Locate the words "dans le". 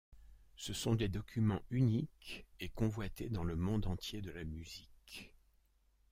3.29-3.55